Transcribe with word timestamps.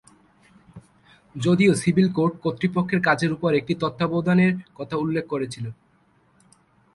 যদিও 1.35 1.71
civil 1.73 2.07
code 2.13 2.31
কর্তৃপক্ষের 2.43 2.99
কাজের 3.01 3.31
উপর 3.33 3.51
একটি 3.53 3.73
তত্ত্বাবধানের 3.81 4.53
কথা 4.75 4.95
উল্লেখ 4.97 5.25
করেছিল। 5.27 5.65